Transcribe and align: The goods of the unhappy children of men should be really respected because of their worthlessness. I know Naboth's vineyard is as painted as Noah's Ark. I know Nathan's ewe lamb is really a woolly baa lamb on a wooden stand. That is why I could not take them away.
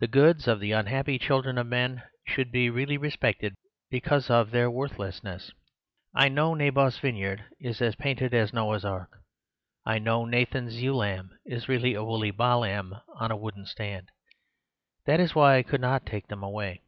The 0.00 0.06
goods 0.06 0.46
of 0.46 0.60
the 0.60 0.72
unhappy 0.72 1.18
children 1.18 1.56
of 1.56 1.66
men 1.66 2.02
should 2.26 2.52
be 2.52 2.68
really 2.68 2.98
respected 2.98 3.56
because 3.88 4.28
of 4.28 4.50
their 4.50 4.70
worthlessness. 4.70 5.50
I 6.14 6.28
know 6.28 6.52
Naboth's 6.52 6.98
vineyard 6.98 7.42
is 7.58 7.80
as 7.80 7.94
painted 7.96 8.34
as 8.34 8.52
Noah's 8.52 8.84
Ark. 8.84 9.22
I 9.86 9.98
know 9.98 10.26
Nathan's 10.26 10.82
ewe 10.82 10.96
lamb 10.96 11.30
is 11.46 11.70
really 11.70 11.94
a 11.94 12.04
woolly 12.04 12.32
baa 12.32 12.58
lamb 12.58 13.00
on 13.18 13.30
a 13.30 13.36
wooden 13.38 13.64
stand. 13.64 14.10
That 15.06 15.20
is 15.20 15.34
why 15.34 15.56
I 15.56 15.62
could 15.62 15.80
not 15.80 16.04
take 16.04 16.26
them 16.26 16.42
away. 16.42 16.82